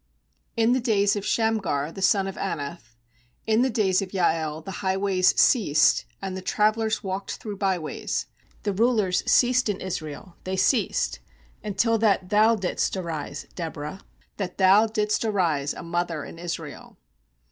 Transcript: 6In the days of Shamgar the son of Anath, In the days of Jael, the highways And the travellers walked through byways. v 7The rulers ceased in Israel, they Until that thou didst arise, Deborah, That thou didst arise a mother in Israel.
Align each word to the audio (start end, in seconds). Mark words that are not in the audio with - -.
6In 0.57 0.73
the 0.73 0.79
days 0.79 1.15
of 1.15 1.23
Shamgar 1.23 1.91
the 1.91 2.01
son 2.01 2.25
of 2.25 2.35
Anath, 2.35 2.95
In 3.45 3.61
the 3.61 3.69
days 3.69 4.01
of 4.01 4.11
Jael, 4.15 4.59
the 4.61 4.81
highways 4.81 5.31
And 6.19 6.35
the 6.35 6.41
travellers 6.41 7.03
walked 7.03 7.35
through 7.35 7.57
byways. 7.57 8.25
v 8.63 8.71
7The 8.71 8.79
rulers 8.79 9.23
ceased 9.31 9.69
in 9.69 9.79
Israel, 9.79 10.37
they 10.43 10.57
Until 11.63 11.99
that 11.99 12.29
thou 12.29 12.55
didst 12.55 12.97
arise, 12.97 13.45
Deborah, 13.53 14.01
That 14.37 14.57
thou 14.57 14.87
didst 14.87 15.23
arise 15.23 15.75
a 15.75 15.83
mother 15.83 16.25
in 16.25 16.39
Israel. 16.39 16.97